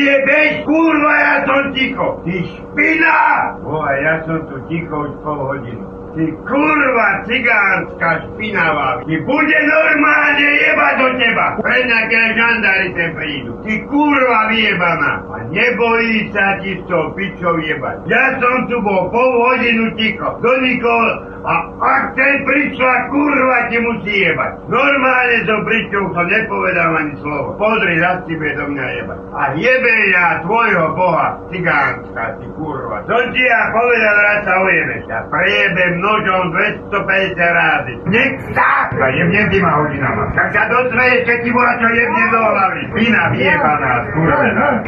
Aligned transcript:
rozjebeš, 0.00 0.64
kurva, 0.64 1.14
ja 1.14 1.34
som 1.46 1.72
ticho. 1.74 2.06
Ty 2.24 2.36
špina! 2.48 3.18
O, 3.64 3.82
a 3.82 3.92
ja 3.92 4.14
som 4.24 4.40
tu 4.48 4.56
ticho 4.68 4.96
už 4.96 5.12
pol 5.24 5.36
hodinu. 5.36 5.84
Ty 6.10 6.26
kurva 6.42 7.08
cigánska 7.22 8.10
špinavá. 8.26 8.98
Ty 9.06 9.14
bude 9.22 9.58
normálne 9.62 10.48
jebať 10.58 10.94
do 10.98 11.08
teba. 11.22 11.46
Pre 11.62 11.78
nejaké 11.86 12.20
žandári 12.34 12.88
sem 12.98 13.10
prídu. 13.14 13.52
Ty 13.62 13.74
kurva 13.86 14.40
vyjebaná. 14.50 15.12
A 15.30 15.36
nebojí 15.54 16.34
sa 16.34 16.58
ti 16.58 16.74
s 16.74 16.82
tou 16.90 17.14
pičou 17.14 17.62
jebať. 17.62 18.10
Ja 18.10 18.42
som 18.42 18.66
tu 18.66 18.82
bol 18.82 19.06
pol 19.14 19.30
hodinu 19.38 19.94
ticho. 19.94 20.34
Do 20.42 20.52
nikoho 20.58 21.29
a 21.40 21.54
ak 21.80 22.04
ten 22.20 22.44
prišla, 22.44 23.08
kurva 23.08 23.58
ti 23.72 23.80
musí 23.80 24.12
jebať. 24.28 24.68
Normálne 24.68 25.36
so 25.48 25.56
pričou 25.64 26.12
to 26.12 26.22
nepovedal 26.28 26.90
ani 27.00 27.14
slovo. 27.24 27.56
Podri, 27.56 27.96
raz 27.96 28.20
ti 28.28 28.36
do 28.36 28.64
mňa 28.68 28.86
jebať. 29.00 29.18
A 29.32 29.42
jebe 29.56 29.94
ja 30.12 30.44
tvojho 30.44 30.86
boha, 30.92 31.40
cigánska, 31.48 32.24
ty 32.40 32.46
kurva. 32.60 33.00
To 33.08 33.16
ti 33.32 33.40
ja 33.40 33.62
povedal, 33.72 34.16
raz 34.20 34.40
sa 34.44 34.54
ujebeš. 34.60 35.02
Ja 35.08 35.20
prejebem 35.32 35.92
nožom 36.04 36.44
250 36.92 37.40
rázy. 37.40 37.92
Nech 38.12 38.36
tak! 38.52 38.92
A 39.00 39.06
jebnem 39.16 39.48
týma 39.48 39.72
hodinama. 39.80 40.28
Tak 40.36 40.52
sa 40.52 40.68
dozvieš, 40.68 41.24
keď 41.24 41.38
ti 41.40 41.50
bola 41.56 41.72
čo 41.80 41.88
jebne 41.88 42.24
do 42.28 42.40
hlavy. 42.44 42.82
Pina 43.00 43.22
vyjebaná, 43.32 43.92
skurvená. 44.12 44.68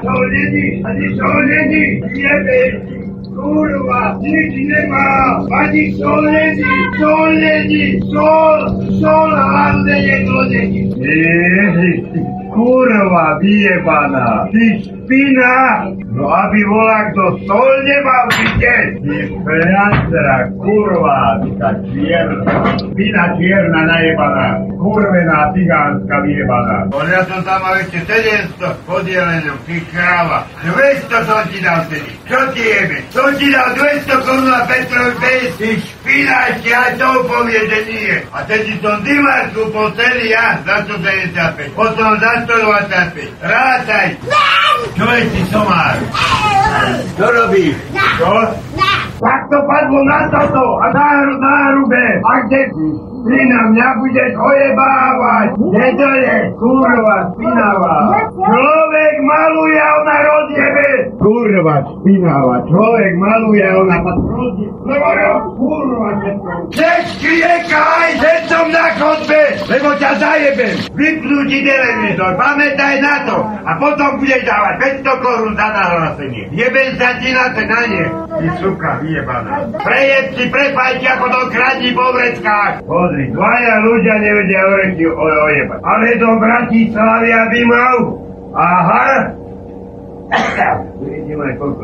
To 0.00 0.16
není, 0.32 0.82
ani 0.84 1.06
to 1.16 1.30
není, 1.44 1.84
jebeš 2.16 2.99
Kurwa, 3.30 4.18
nič 4.20 4.54
nemá, 4.66 5.38
ani 5.54 5.94
sol 5.94 6.22
není, 6.22 6.74
sol 6.98 7.30
není, 7.32 8.00
sol, 8.10 8.58
sol 9.00 9.30
hlavne 9.30 9.96
jedno 10.02 10.42
není. 10.50 10.82
Ježiš, 10.98 12.00
ty 12.12 12.20
kurva 12.50 13.38
vyjebaná, 13.38 14.50
ty 14.52 14.82
špina, 14.82 15.86
no 16.10 16.26
aby 16.26 16.60
volá 16.64 17.10
kto 17.14 17.38
sol 17.46 17.70
nemal 17.86 18.26
vidieť. 18.34 18.49
Ty 18.60 19.40
priancera, 19.40 20.52
kurva, 20.60 21.40
ty 21.40 21.48
čierna, 21.88 22.76
špina 22.76 23.24
čierna 23.40 23.80
najebaná, 23.88 24.60
kurvená 24.76 25.48
cigánska 25.56 26.20
vyjebaná. 26.20 26.84
On 26.92 27.08
ja 27.08 27.24
som 27.24 27.40
tam 27.40 27.56
mal 27.64 27.80
ešte 27.80 28.04
700 28.04 28.84
podielených, 28.84 29.56
ty 29.64 29.80
kráva, 29.88 30.44
200 30.60 31.08
som 31.08 31.40
ti 31.48 31.58
dal 31.64 31.88
tedy, 31.88 32.12
čo 32.28 32.36
ti 32.52 32.60
jebe? 32.68 33.00
Som 33.08 33.32
ti 33.40 33.48
dal 33.48 33.72
200 33.80 34.28
korun 34.28 34.52
a 34.52 34.60
Petrovi 34.68 35.12
bez, 35.24 35.50
ty 35.56 35.70
špina 35.80 36.36
ešte 36.52 36.70
aj 36.76 36.92
to 37.00 37.08
povie, 37.32 37.64
že 37.64 37.80
nie. 37.88 38.12
A 38.28 38.44
tedy 38.44 38.76
som 38.84 39.00
Dimarku 39.00 39.72
po 39.72 39.88
celý 39.96 40.36
ja 40.36 40.60
za 40.68 40.84
175, 40.84 41.72
potom 41.72 42.12
za 42.20 42.44
125. 42.44 43.24
Rátaj! 43.40 44.20
Čo 44.92 45.06
je 45.16 45.22
ti 45.32 45.42
somár? 45.48 45.96
Čo 47.20 47.28
robíš? 47.28 47.76
Čo? 48.16 48.32
Tak 49.20 49.52
to 49.52 49.58
padlo 49.68 50.00
na 50.08 50.24
toto 50.32 50.80
a 50.80 50.88
na, 50.96 51.06
na 51.36 51.52
hrube. 51.76 52.04
A 52.24 52.32
kde 52.48 52.72
si? 52.72 52.88
Ty 53.20 53.36
na 53.52 53.60
mňa 53.68 53.88
budeš 54.00 54.32
ojebávať. 54.32 55.48
Kde 55.60 55.86
to 56.00 56.08
je? 56.24 56.36
Kurva, 56.56 57.16
spinavá. 57.36 57.96
Človek 58.32 59.14
maluje 59.20 59.76
a 59.76 59.90
ona 60.00 60.16
rozjebe. 60.24 60.88
Kurva, 61.20 61.76
spinavá. 61.84 62.56
Človek 62.64 63.12
maluje 63.20 63.64
a 63.68 63.72
ona 63.76 63.96
rozjebe. 64.00 64.72
Kurva, 65.60 66.08
všetko. 66.16 66.50
Nech 66.72 67.08
kriekaj, 67.20 68.08
že 68.24 68.32
som 68.60 68.68
na 68.68 68.92
chodbe, 69.00 69.40
lebo 69.72 69.88
ťa 69.96 70.10
zajebem. 70.20 70.76
Vypnú 70.92 71.48
ti 71.48 71.64
televízor, 71.64 72.36
pamätaj 72.36 73.00
na 73.00 73.24
to. 73.24 73.36
A 73.64 73.72
potom 73.80 74.20
budeš 74.20 74.44
dávať 74.44 75.00
500 75.00 75.24
korún 75.24 75.52
za 75.56 75.68
nahlásenie. 75.72 76.44
Jebem 76.52 76.92
sa 77.00 77.16
ti 77.16 77.32
na 77.32 77.56
to 77.56 77.64
na. 77.64 77.80
Ty 78.36 78.48
suka, 78.60 78.90
vyjebaná. 79.00 79.64
Prejeb 79.80 80.36
si 80.36 80.44
prepajte 80.52 81.06
ako 81.08 81.26
to 81.32 81.40
kradí 81.56 81.88
po 81.96 82.04
vreckách. 82.12 82.84
Pozri, 82.84 83.32
dvaja 83.32 83.74
ľudia 83.80 84.14
nevedia 84.20 84.62
oreky 84.68 85.04
ojebať. 85.08 85.80
Ale 85.80 86.06
do 86.20 86.30
Bratislavia 86.36 87.40
by 87.48 87.62
mal. 87.64 87.96
Aha. 88.52 89.08
Vidím 91.00 91.40
aj 91.40 91.54
koľko. 91.56 91.82